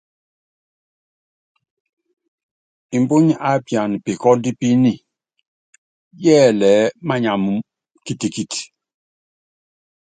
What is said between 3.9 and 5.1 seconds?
pikɔ́ndɔ píni,